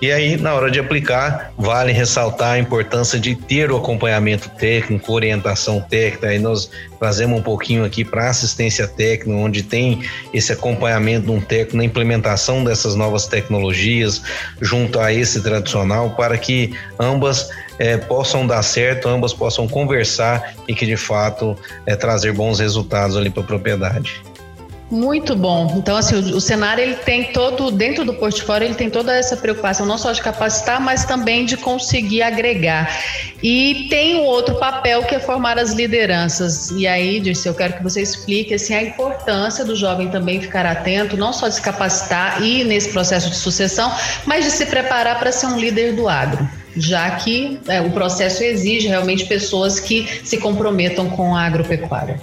E 0.00 0.12
aí, 0.12 0.36
na 0.36 0.54
hora 0.54 0.70
de 0.70 0.78
aplicar, 0.78 1.52
vale 1.58 1.90
ressaltar 1.90 2.52
a 2.52 2.58
importância 2.58 3.18
de 3.18 3.34
ter 3.34 3.72
o 3.72 3.76
acompanhamento 3.76 4.48
técnico, 4.50 5.12
orientação 5.12 5.80
técnica. 5.80 6.28
Aí 6.28 6.38
nós 6.38 6.70
trazemos 7.00 7.40
um 7.40 7.42
pouquinho 7.42 7.84
aqui 7.84 8.04
para 8.04 8.30
assistência 8.30 8.86
técnica, 8.86 9.36
onde 9.36 9.64
tem 9.64 10.00
esse 10.32 10.52
acompanhamento 10.52 11.26
de 11.26 11.32
um 11.32 11.40
técnico 11.40 11.76
na 11.78 11.84
implementação 11.84 12.62
dessas 12.62 12.94
novas 12.94 13.26
tecnologias, 13.26 14.22
junto 14.60 15.00
a 15.00 15.12
esse 15.12 15.42
tradicional, 15.42 16.10
para 16.10 16.38
que 16.38 16.72
ambas 17.00 17.50
é, 17.76 17.96
possam 17.96 18.46
dar 18.46 18.62
certo, 18.62 19.08
ambas 19.08 19.34
possam 19.34 19.66
conversar 19.66 20.54
e 20.68 20.74
que 20.76 20.86
de 20.86 20.96
fato 20.96 21.56
é, 21.86 21.96
trazer 21.96 22.32
bons 22.32 22.60
resultados 22.60 23.16
ali 23.16 23.30
para 23.30 23.42
a 23.42 23.46
propriedade. 23.46 24.22
Muito 24.90 25.36
bom. 25.36 25.74
Então, 25.76 25.96
assim, 25.96 26.14
o, 26.14 26.36
o, 26.36 26.40
cenário 26.40 26.82
ele 26.82 26.94
tem 26.94 27.24
todo, 27.24 27.70
dentro 27.70 28.06
do 28.06 28.14
portfólio, 28.14 28.66
ele 28.66 28.74
tem 28.74 28.88
toda 28.88 29.14
essa 29.14 29.36
preocupação, 29.36 29.84
não 29.84 29.98
só 29.98 30.12
de 30.12 30.22
capacitar, 30.22 30.80
mas 30.80 31.04
também 31.04 31.44
de 31.44 31.58
conseguir 31.58 32.22
agregar. 32.22 32.90
E 33.42 33.86
tem 33.90 34.16
um 34.16 34.24
outro 34.24 34.54
papel 34.54 35.02
que 35.02 35.14
é 35.14 35.20
formar 35.20 35.58
as 35.58 35.72
lideranças. 35.72 36.70
E 36.70 36.86
aí, 36.86 37.20
Dirce, 37.20 37.46
eu 37.46 37.54
quero 37.54 37.74
que 37.74 37.82
você 37.82 38.00
explique 38.00 38.54
assim, 38.54 38.74
a 38.74 38.82
importância 38.82 39.62
do 39.62 39.76
jovem 39.76 40.08
também 40.08 40.40
ficar 40.40 40.64
atento, 40.64 41.18
não 41.18 41.34
só 41.34 41.48
de 41.48 41.56
se 41.56 41.62
capacitar 41.62 42.42
e 42.42 42.64
nesse 42.64 42.88
processo 42.88 43.28
de 43.28 43.36
sucessão, 43.36 43.92
mas 44.24 44.46
de 44.46 44.50
se 44.50 44.64
preparar 44.64 45.18
para 45.18 45.30
ser 45.30 45.46
um 45.46 45.58
líder 45.58 45.94
do 45.94 46.08
agro 46.08 46.48
já 46.76 47.10
que 47.16 47.58
é, 47.66 47.80
o 47.80 47.90
processo 47.90 48.44
exige 48.44 48.86
realmente 48.86 49.24
pessoas 49.24 49.80
que 49.80 50.06
se 50.22 50.38
comprometam 50.38 51.10
com 51.10 51.34
a 51.34 51.42
agropecuária. 51.42 52.20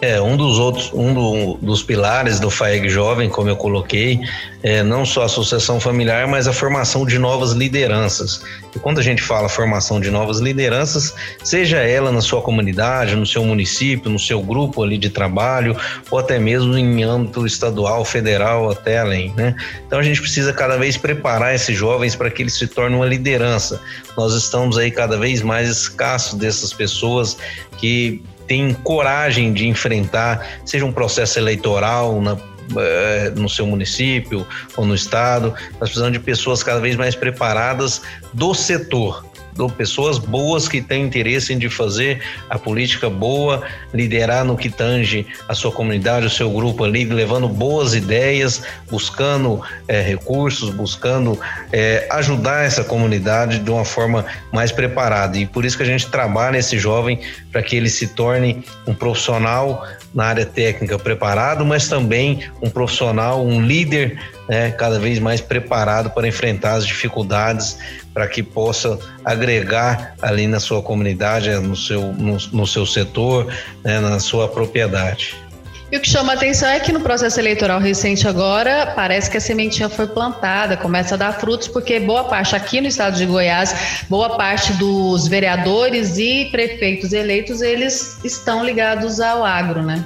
É, 0.00 0.20
um 0.20 0.36
dos 0.36 0.58
outros, 0.60 0.92
um 0.94 1.12
do, 1.12 1.54
dos 1.60 1.82
pilares 1.82 2.38
do 2.38 2.50
FAEG 2.50 2.88
Jovem, 2.88 3.28
como 3.28 3.48
eu 3.48 3.56
coloquei, 3.56 4.20
é 4.62 4.80
não 4.80 5.04
só 5.04 5.24
a 5.24 5.28
sucessão 5.28 5.80
familiar, 5.80 6.28
mas 6.28 6.46
a 6.46 6.52
formação 6.52 7.04
de 7.04 7.18
novas 7.18 7.50
lideranças. 7.50 8.44
E 8.76 8.78
quando 8.78 9.00
a 9.00 9.02
gente 9.02 9.20
fala 9.20 9.48
formação 9.48 10.00
de 10.00 10.08
novas 10.08 10.38
lideranças, 10.38 11.12
seja 11.42 11.78
ela 11.78 12.12
na 12.12 12.20
sua 12.20 12.40
comunidade, 12.40 13.16
no 13.16 13.26
seu 13.26 13.44
município, 13.44 14.08
no 14.08 14.20
seu 14.20 14.40
grupo 14.40 14.84
ali 14.84 14.98
de 14.98 15.10
trabalho, 15.10 15.76
ou 16.12 16.18
até 16.18 16.38
mesmo 16.38 16.78
em 16.78 17.02
âmbito 17.02 17.44
estadual, 17.44 18.04
federal, 18.04 18.70
até 18.70 18.98
além, 18.98 19.34
né? 19.36 19.56
Então 19.84 19.98
a 19.98 20.02
gente 20.02 20.20
precisa 20.20 20.52
cada 20.52 20.76
vez 20.76 20.96
preparar 20.96 21.56
esses 21.56 21.76
jovens 21.76 22.14
para 22.14 22.30
que 22.30 22.42
eles 22.42 22.56
se 22.56 22.68
tornem 22.68 22.96
uma 22.96 23.06
liderança. 23.06 23.80
Nós 24.16 24.32
estamos 24.32 24.78
aí 24.78 24.92
cada 24.92 25.16
vez 25.16 25.42
mais 25.42 25.68
escassos 25.68 26.38
dessas 26.38 26.72
pessoas 26.72 27.36
que 27.78 28.22
tem 28.48 28.72
coragem 28.72 29.52
de 29.52 29.68
enfrentar, 29.68 30.44
seja 30.64 30.84
um 30.84 30.92
processo 30.92 31.38
eleitoral 31.38 32.20
na, 32.20 32.36
eh, 32.76 33.32
no 33.36 33.48
seu 33.48 33.66
município 33.66 34.46
ou 34.76 34.86
no 34.86 34.94
estado. 34.94 35.54
Nós 35.72 35.90
precisamos 35.90 36.12
de 36.12 36.18
pessoas 36.18 36.62
cada 36.62 36.80
vez 36.80 36.96
mais 36.96 37.14
preparadas 37.14 38.02
do 38.32 38.54
setor 38.54 39.27
pessoas 39.66 40.18
boas 40.18 40.68
que 40.68 40.82
têm 40.82 41.04
interesse 41.04 41.54
em 41.54 41.58
de 41.58 41.70
fazer 41.70 42.20
a 42.50 42.58
política 42.58 43.08
boa, 43.08 43.62
liderar 43.94 44.44
no 44.44 44.56
que 44.56 44.68
tange 44.68 45.26
a 45.48 45.54
sua 45.54 45.72
comunidade, 45.72 46.26
o 46.26 46.30
seu 46.30 46.50
grupo 46.50 46.84
ali, 46.84 47.06
levando 47.06 47.48
boas 47.48 47.94
ideias, 47.94 48.62
buscando 48.90 49.62
é, 49.88 50.02
recursos, 50.02 50.68
buscando 50.68 51.40
é, 51.72 52.06
ajudar 52.10 52.64
essa 52.64 52.84
comunidade 52.84 53.58
de 53.58 53.70
uma 53.70 53.84
forma 53.84 54.26
mais 54.52 54.70
preparada. 54.70 55.38
E 55.38 55.46
por 55.46 55.64
isso 55.64 55.78
que 55.78 55.82
a 55.82 55.86
gente 55.86 56.08
trabalha 56.08 56.58
esse 56.58 56.78
jovem 56.78 57.20
para 57.50 57.62
que 57.62 57.74
ele 57.74 57.88
se 57.88 58.08
torne 58.08 58.62
um 58.86 58.92
profissional 58.92 59.86
na 60.14 60.26
área 60.26 60.44
técnica 60.44 60.98
preparado, 60.98 61.64
mas 61.64 61.88
também 61.88 62.44
um 62.60 62.68
profissional, 62.68 63.44
um 63.44 63.60
líder 63.60 64.18
né, 64.48 64.70
cada 64.70 64.98
vez 64.98 65.18
mais 65.18 65.40
preparado 65.40 66.10
para 66.10 66.26
enfrentar 66.26 66.74
as 66.74 66.86
dificuldades, 66.86 67.78
para 68.14 68.26
que 68.26 68.42
possa 68.42 68.98
agregar 69.24 70.14
ali 70.22 70.46
na 70.46 70.58
sua 70.58 70.82
comunidade, 70.82 71.50
no 71.50 71.76
seu, 71.76 72.12
no, 72.12 72.38
no 72.52 72.66
seu 72.66 72.86
setor, 72.86 73.52
né, 73.84 74.00
na 74.00 74.18
sua 74.18 74.48
propriedade. 74.48 75.36
E 75.90 75.96
o 75.96 76.00
que 76.00 76.08
chama 76.08 76.32
a 76.32 76.36
atenção 76.36 76.68
é 76.68 76.78
que 76.78 76.92
no 76.92 77.00
processo 77.00 77.40
eleitoral 77.40 77.80
recente 77.80 78.28
agora, 78.28 78.92
parece 78.94 79.30
que 79.30 79.38
a 79.38 79.40
sementinha 79.40 79.88
foi 79.88 80.06
plantada, 80.06 80.76
começa 80.76 81.14
a 81.14 81.18
dar 81.18 81.32
frutos, 81.40 81.66
porque 81.66 81.98
boa 81.98 82.24
parte 82.24 82.54
aqui 82.54 82.78
no 82.78 82.88
estado 82.88 83.16
de 83.16 83.24
Goiás, 83.24 84.04
boa 84.06 84.36
parte 84.36 84.74
dos 84.74 85.26
vereadores 85.26 86.18
e 86.18 86.48
prefeitos 86.50 87.14
eleitos, 87.14 87.62
eles 87.62 88.22
estão 88.22 88.62
ligados 88.62 89.18
ao 89.18 89.42
agro, 89.42 89.82
né? 89.82 90.04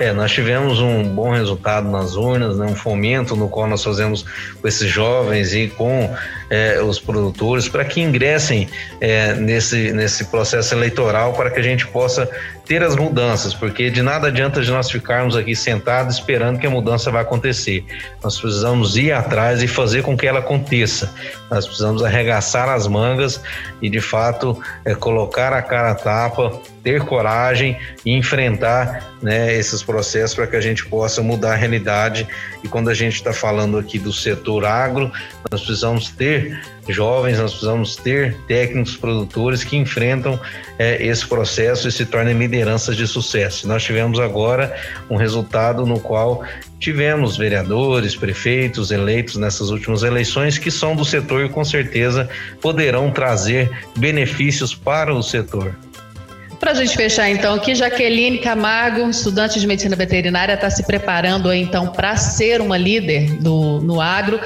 É, 0.00 0.12
nós 0.12 0.32
tivemos 0.32 0.80
um 0.80 1.04
bom 1.04 1.32
resultado 1.32 1.88
nas 1.88 2.16
urnas, 2.16 2.56
né, 2.56 2.66
um 2.66 2.74
fomento 2.74 3.36
no 3.36 3.48
qual 3.48 3.66
nós 3.66 3.84
fazemos 3.84 4.24
com 4.60 4.66
esses 4.66 4.88
jovens 4.88 5.52
e 5.52 5.68
com 5.68 6.14
é, 6.50 6.80
os 6.82 6.98
produtores 6.98 7.68
para 7.68 7.84
que 7.84 8.00
ingressem 8.00 8.68
é, 9.00 9.34
nesse, 9.34 9.92
nesse 9.92 10.24
processo 10.26 10.74
eleitoral 10.74 11.32
para 11.32 11.50
que 11.50 11.60
a 11.60 11.62
gente 11.62 11.86
possa 11.86 12.28
ter 12.68 12.82
as 12.82 12.94
mudanças, 12.94 13.54
porque 13.54 13.90
de 13.90 14.02
nada 14.02 14.28
adianta 14.28 14.60
de 14.60 14.70
nós 14.70 14.90
ficarmos 14.90 15.34
aqui 15.34 15.56
sentados 15.56 16.16
esperando 16.16 16.58
que 16.58 16.66
a 16.66 16.70
mudança 16.70 17.10
vai 17.10 17.22
acontecer. 17.22 17.82
Nós 18.22 18.38
precisamos 18.38 18.96
ir 18.98 19.10
atrás 19.10 19.62
e 19.62 19.66
fazer 19.66 20.02
com 20.02 20.14
que 20.14 20.26
ela 20.26 20.40
aconteça. 20.40 21.10
Nós 21.50 21.66
precisamos 21.66 22.04
arregaçar 22.04 22.68
as 22.68 22.86
mangas 22.86 23.40
e, 23.80 23.88
de 23.88 24.02
fato, 24.02 24.60
é, 24.84 24.94
colocar 24.94 25.54
a 25.54 25.62
cara 25.62 25.92
a 25.92 25.94
tapa, 25.94 26.60
ter 26.82 27.02
coragem 27.02 27.76
e 28.04 28.16
enfrentar 28.16 29.16
né, 29.22 29.54
esses 29.54 29.82
processos 29.82 30.34
para 30.34 30.46
que 30.46 30.56
a 30.56 30.60
gente 30.60 30.86
possa 30.86 31.22
mudar 31.22 31.52
a 31.52 31.56
realidade. 31.56 32.26
E 32.62 32.68
quando 32.68 32.88
a 32.88 32.94
gente 32.94 33.14
está 33.14 33.32
falando 33.32 33.78
aqui 33.78 33.98
do 33.98 34.12
setor 34.12 34.64
agro, 34.64 35.10
nós 35.50 35.60
precisamos 35.60 36.10
ter 36.10 36.60
jovens, 36.88 37.38
nós 37.38 37.52
precisamos 37.52 37.96
ter 37.96 38.36
técnicos 38.46 38.96
produtores 38.96 39.62
que 39.62 39.76
enfrentam 39.76 40.40
é, 40.78 41.04
esse 41.04 41.26
processo 41.26 41.88
e 41.88 41.92
se 41.92 42.06
tornem 42.06 42.36
lideranças 42.36 42.96
de 42.96 43.06
sucesso. 43.06 43.66
Nós 43.68 43.82
tivemos 43.82 44.18
agora 44.18 44.74
um 45.10 45.16
resultado 45.16 45.84
no 45.84 46.00
qual 46.00 46.44
tivemos 46.78 47.36
vereadores, 47.36 48.16
prefeitos 48.16 48.90
eleitos 48.90 49.36
nessas 49.36 49.70
últimas 49.70 50.02
eleições 50.02 50.58
que 50.58 50.70
são 50.70 50.94
do 50.94 51.04
setor 51.04 51.44
e 51.44 51.48
com 51.48 51.64
certeza 51.64 52.28
poderão 52.60 53.10
trazer 53.10 53.70
benefícios 53.96 54.74
para 54.74 55.12
o 55.12 55.22
setor. 55.22 55.74
Para 56.58 56.72
a 56.72 56.74
gente 56.74 56.96
fechar 56.96 57.30
então 57.30 57.54
aqui, 57.54 57.74
Jaqueline 57.74 58.38
Camargo, 58.38 59.08
estudante 59.08 59.60
de 59.60 59.66
medicina 59.66 59.94
veterinária, 59.94 60.54
está 60.54 60.68
se 60.68 60.82
preparando 60.82 61.52
então 61.52 61.86
para 61.86 62.16
ser 62.16 62.60
uma 62.60 62.76
líder 62.76 63.36
do, 63.36 63.80
no 63.80 64.00
agro. 64.00 64.40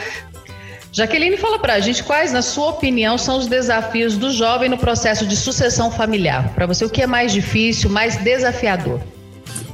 Jaqueline, 0.93 1.39
fala 1.39 1.59
para 1.59 1.73
a 1.73 1.81
gente 1.81 2.05
quais, 2.05 2.31
na 2.33 2.43
sua 2.43 2.69
opinião, 2.69 3.17
são 3.17 3.39
os 3.39 3.47
desafios 3.47 4.19
do 4.19 4.31
jovem 4.31 4.69
no 4.69 4.77
processo 4.77 5.27
de 5.27 5.35
sucessão 5.35 5.91
familiar. 5.91 6.53
Para 6.55 6.67
você, 6.67 6.85
o 6.85 6.91
que 6.91 7.01
é 7.01 7.07
mais 7.07 7.33
difícil, 7.33 7.89
mais 7.89 8.17
desafiador? 8.17 9.01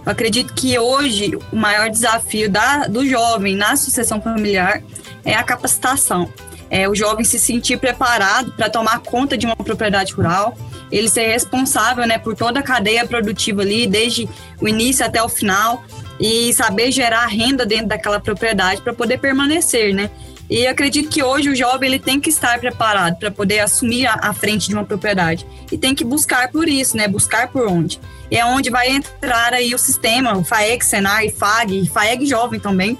Eu 0.07 0.12
acredito 0.12 0.54
que 0.54 0.78
hoje 0.78 1.37
o 1.52 1.57
maior 1.57 1.90
desafio 1.90 2.49
da, 2.49 2.87
do 2.87 3.04
jovem 3.04 3.57
na 3.57 3.76
sucessão 3.76 4.23
familiar 4.23 4.80
é 5.25 5.35
a 5.35 5.42
capacitação. 5.42 6.33
É 6.71 6.88
o 6.88 6.95
jovem 6.95 7.25
se 7.25 7.38
sentir 7.38 7.78
preparado 7.78 8.52
para 8.52 8.71
tomar 8.71 9.00
conta 9.00 9.37
de 9.37 9.45
uma 9.45 9.57
propriedade 9.57 10.12
rural, 10.12 10.57
ele 10.90 11.09
ser 11.09 11.26
responsável 11.28 12.07
né, 12.07 12.18
por 12.18 12.35
toda 12.35 12.61
a 12.61 12.62
cadeia 12.62 13.07
produtiva 13.07 13.62
ali, 13.62 13.87
desde 13.87 14.28
o 14.61 14.68
início 14.68 15.04
até 15.04 15.23
o 15.23 15.28
final, 15.28 15.85
e 16.18 16.52
saber 16.52 16.90
gerar 16.90 17.26
renda 17.26 17.64
dentro 17.64 17.88
daquela 17.88 18.18
propriedade 18.18 18.83
para 18.83 18.92
poder 18.92 19.18
permanecer, 19.18 19.95
né? 19.95 20.11
E 20.50 20.66
acredito 20.66 21.11
que 21.11 21.23
hoje 21.23 21.50
o 21.50 21.54
jovem 21.54 21.90
ele 21.90 21.99
tem 21.99 22.18
que 22.18 22.30
estar 22.30 22.59
preparado 22.59 23.16
para 23.18 23.30
poder 23.30 23.61
assumir 23.61 24.07
a, 24.07 24.14
a, 24.14 24.33
frente 24.33 24.68
de 24.68 24.75
uma 24.75 24.85
propriedade 24.85 25.47
e 25.71 25.76
tem 25.76 25.95
que 25.95 26.04
buscar 26.04 26.50
por 26.50 26.66
isso, 26.66 26.97
né? 26.97 27.07
Buscar 27.07 27.49
por 27.49 27.68
onde. 27.68 28.00
E 28.30 28.37
é 28.37 28.45
onde 28.45 28.71
vai 28.71 28.88
entrar 28.88 29.52
aí 29.52 29.75
o 29.75 29.78
sistema, 29.78 30.37
o 30.37 30.42
FAEG, 30.42 30.85
Senai, 30.85 31.28
FAG, 31.28 31.87
FAEG 31.88 32.26
jovem 32.26 32.59
também, 32.59 32.99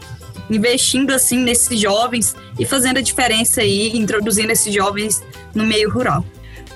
investindo 0.50 1.11
assim 1.11 1.38
nesses 1.38 1.80
jovens 1.80 2.37
e 2.59 2.66
fazendo 2.66 2.99
a 2.99 3.02
diferença 3.02 3.62
aí, 3.62 3.97
introduzindo 3.97 4.52
esses 4.52 4.73
jovens 4.73 5.23
no 5.54 5.64
meio 5.64 5.90
rural. 5.90 6.25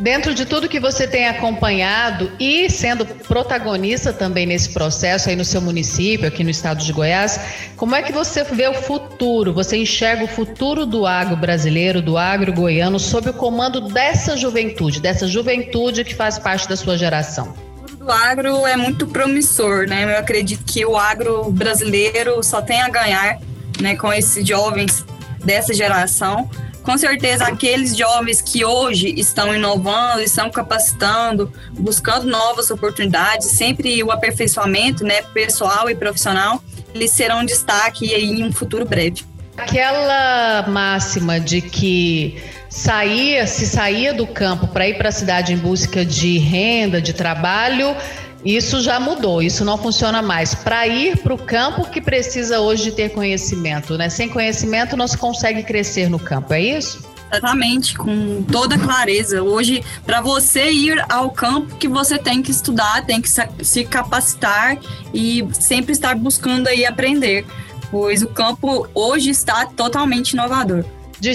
Dentro 0.03 0.35
de 0.35 0.45
tudo 0.45 0.69
que 0.69 0.81
você 0.81 1.07
tem 1.07 1.29
acompanhado 1.29 2.33
e 2.41 2.69
sendo 2.69 3.07
protagonista 3.07 4.13
também 4.13 4.45
nesse 4.45 4.71
processo 4.71 5.29
aí 5.29 5.37
no 5.37 5.45
seu 5.45 5.61
município, 5.61 6.27
aqui 6.27 6.43
no 6.43 6.51
estado 6.51 6.83
de 6.83 6.93
Goiás, 6.93 7.39
como 7.77 7.95
é 7.95 8.03
que 8.03 8.11
você 8.11 8.43
vê 8.43 8.67
o 8.67 8.75
futuro? 8.75 9.55
Você 9.55 9.77
enxerga 9.77 10.25
o 10.25 10.27
futuro 10.27 10.85
do 10.85 11.07
agro 11.07 11.37
brasileiro, 11.37 12.03
do 12.03 12.19
agro 12.19 12.53
goiano, 12.53 12.99
sob 12.99 13.31
o 13.31 13.33
comando 13.33 13.81
dessa 13.81 14.37
juventude, 14.37 15.01
dessa 15.01 15.29
juventude 15.29 16.03
que 16.03 16.17
faz 16.17 16.37
parte 16.37 16.69
da 16.69 16.75
sua 16.77 16.99
geração? 16.99 17.55
O 18.01 18.11
agro 18.11 18.67
é 18.67 18.77
muito 18.77 19.07
promissor, 19.07 19.87
né? 19.87 20.03
Eu 20.03 20.19
acredito 20.19 20.65
que 20.65 20.85
o 20.85 20.97
agro 20.97 21.49
brasileiro 21.53 22.43
só 22.43 22.61
tem 22.61 22.81
a 22.81 22.89
ganhar, 22.89 23.39
né, 23.81 23.95
com 23.95 24.13
esses 24.13 24.45
jovens 24.45 25.07
dessa 25.45 25.73
geração 25.73 26.51
com 26.83 26.99
certeza 26.99 27.47
aqueles 27.47 27.97
jovens 27.97 28.43
que 28.43 28.65
hoje 28.65 29.15
estão 29.17 29.55
inovando, 29.55 30.21
estão 30.21 30.51
capacitando, 30.51 31.53
buscando 31.73 32.27
novas 32.27 32.71
oportunidades, 32.71 33.49
sempre 33.49 34.03
o 34.03 34.11
aperfeiçoamento, 34.11 35.05
né, 35.05 35.23
pessoal 35.35 35.89
e 35.89 35.95
profissional, 35.95 36.63
eles 36.95 37.11
serão 37.11 37.45
destaque 37.45 38.13
em 38.13 38.45
um 38.45 38.53
futuro 38.53 38.85
breve. 38.85 39.25
Aquela 39.57 40.67
máxima 40.69 41.39
de 41.39 41.61
que 41.61 42.43
saía, 42.69 43.47
se 43.47 43.67
saía 43.67 44.15
do 44.15 44.27
campo 44.27 44.67
para 44.69 44.89
ir 44.89 44.97
para 44.97 45.11
a 45.11 45.13
cidade 45.13 45.53
em 45.53 45.59
busca 45.59 46.05
de 46.05 46.39
renda, 46.39 47.03
de 47.03 47.13
trabalho, 47.13 47.95
isso 48.45 48.81
já 48.81 48.99
mudou, 48.99 49.41
isso 49.41 49.65
não 49.65 49.79
funciona 49.79 50.21
mais. 50.21 50.55
Para 50.55 50.87
ir 50.87 51.17
para 51.19 51.33
o 51.33 51.39
campo 51.39 51.85
que 51.85 52.01
precisa 52.01 52.61
hoje 52.61 52.85
de 52.85 52.93
ter 52.93 53.11
conhecimento, 53.11 53.97
né? 53.97 54.09
Sem 54.09 54.29
conhecimento 54.29 54.97
não 54.97 55.07
se 55.07 55.17
consegue 55.17 55.63
crescer 55.63 56.09
no 56.11 56.19
campo, 56.19 56.53
é 56.53 56.61
isso? 56.61 57.13
Exatamente, 57.33 57.97
com 57.97 58.43
toda 58.43 58.77
clareza. 58.77 59.43
Hoje, 59.43 59.83
para 60.05 60.21
você 60.21 60.71
ir 60.71 61.03
ao 61.09 61.31
campo, 61.31 61.77
que 61.77 61.89
você 61.89 62.19
tem 62.19 62.43
que 62.43 62.51
estudar, 62.51 63.07
tem 63.07 63.23
que 63.23 63.29
se 63.29 63.85
capacitar 63.85 64.77
e 65.15 65.47
sempre 65.53 65.93
estar 65.93 66.15
buscando 66.15 66.69
aí 66.69 66.85
aprender, 66.85 67.47
pois 67.91 68.23
o 68.23 68.29
campo 68.29 68.87
hoje 68.95 69.31
está 69.31 69.65
totalmente 69.65 70.33
inovador. 70.33 70.85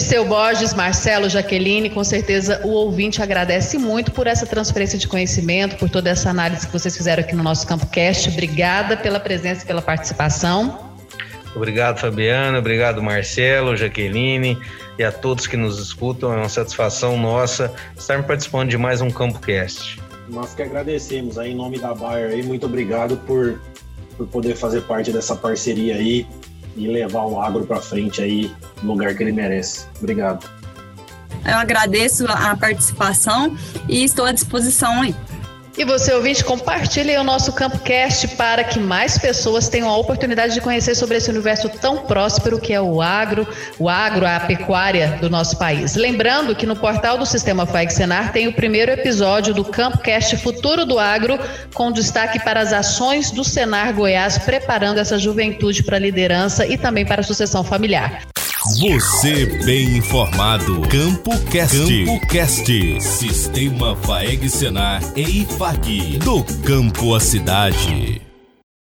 Seu 0.01 0.25
Borges, 0.25 0.74
Marcelo, 0.74 1.29
Jaqueline, 1.29 1.89
com 1.89 2.03
certeza 2.03 2.60
o 2.65 2.70
ouvinte 2.70 3.22
agradece 3.22 3.77
muito 3.77 4.12
por 4.12 4.27
essa 4.27 4.46
transferência 4.46 5.00
de 5.00 5.08
conhecimento, 5.08 5.77
por 5.77 5.89
toda 5.89 6.10
essa 6.10 6.29
análise 6.29 6.67
que 6.67 6.74
vocês 6.74 6.96
fizeram 6.96 7.24
aqui 7.24 7.34
no 7.34 7.41
nosso 7.41 7.65
Campo 7.65 7.88
Cast. 7.88 8.27
Obrigada 8.29 8.98
pela 8.98 9.17
presença 9.17 9.63
e 9.63 9.65
pela 9.65 9.82
participação. 9.82 10.77
Obrigado, 11.56 12.00
Fabiana. 12.00 12.60
Obrigado, 12.60 13.01
Marcelo, 13.01 13.77
Jaqueline 13.77 14.58
e 15.00 15.03
a 15.06 15.12
todos 15.12 15.48
que 15.48 15.56
nos 15.56 15.79
escutam. 15.79 16.34
É 16.34 16.36
uma 16.36 16.50
satisfação 16.50 17.17
nossa 17.17 17.74
estar 17.98 18.22
participando 18.24 18.70
de 18.70 18.77
mais 18.77 19.00
um 19.00 19.10
Campo 19.10 19.39
Cast. 19.39 20.01
Nós 20.27 20.53
que 20.53 20.63
agradecemos 20.63 21.38
aí 21.38 21.51
em 21.51 21.56
nome 21.56 21.79
da 21.79 21.96
Bayer 21.96 22.32
aí. 22.32 22.44
Muito 22.44 22.65
obrigado 22.65 23.15
por, 23.25 23.62
por 24.17 24.27
poder 24.27 24.58
fazer 24.58 24.82
parte 24.82 25.13
dessa 25.13 25.34
parceria 25.34 25.96
aí 25.96 26.27
e 26.77 26.88
levar 26.88 27.25
o 27.25 27.41
agro 27.41 27.65
para 27.65 27.81
frente 27.81 28.22
aí 28.22 28.51
no 28.81 28.93
lugar 28.93 29.15
que 29.15 29.24
ele 29.24 29.31
merece. 29.31 29.86
Obrigado. 29.98 30.48
Eu 31.46 31.55
agradeço 31.55 32.25
a 32.29 32.55
participação 32.55 33.55
e 33.88 34.03
estou 34.03 34.25
à 34.25 34.31
disposição 34.31 35.01
aí. 35.01 35.15
E 35.77 35.86
você, 35.86 36.12
ouvinte, 36.12 36.43
compartilhe 36.43 37.15
o 37.17 37.24
nosso 37.24 37.53
CampoCast 37.53 38.29
para 38.29 38.63
que 38.63 38.79
mais 38.79 39.15
pessoas 39.15 39.69
tenham 39.69 39.88
a 39.88 39.96
oportunidade 39.96 40.55
de 40.55 40.60
conhecer 40.60 40.96
sobre 40.96 41.17
esse 41.17 41.29
universo 41.29 41.69
tão 41.69 41.98
próspero 41.98 42.60
que 42.60 42.74
é 42.74 42.81
o 42.81 43.00
agro, 43.00 43.48
o 43.77 43.88
agro, 43.88 44.25
a 44.25 44.39
pecuária 44.39 45.19
do 45.22 45.29
nosso 45.29 45.55
país. 45.60 45.93
Lembrando 45.93 46.55
que 46.55 46.65
no 46.65 46.75
portal 46.75 47.15
do 47.15 47.27
Sistema 47.27 47.67
FAEG 47.67 47.93
Senar 47.93 48.34
tem 48.34 48.48
o 48.48 48.53
primeiro 48.53 48.91
episódio 48.91 49.53
do 49.53 49.63
CampoCast 49.63 50.38
Futuro 50.38 50.84
do 50.84 50.98
Agro, 50.98 51.39
com 51.75 51.91
destaque 51.91 52.39
para 52.39 52.60
as 52.60 52.74
ações 52.74 53.29
do 53.29 53.43
Senar 53.43 53.93
Goiás, 53.93 54.39
preparando 54.39 54.98
essa 54.98 55.19
juventude 55.19 55.84
para 55.84 55.98
a 55.98 56.00
liderança 56.00 56.65
e 56.65 56.75
também 56.75 57.05
para 57.05 57.22
a 57.22 57.24
sucessão 57.24 57.63
familiar. 57.63 58.24
Você 58.75 59.45
bem 59.63 59.97
informado. 59.97 60.81
Campo 60.89 61.31
Cast. 61.45 61.77
Campo 61.77 62.27
Cast. 62.27 63.01
Sistema 63.01 63.95
Faeg 63.95 64.50
Senar 64.50 65.01
e 65.15 65.43
IFAC. 65.43 66.19
Do 66.19 66.43
campo 66.65 67.15
à 67.15 67.19
cidade. 67.21 68.26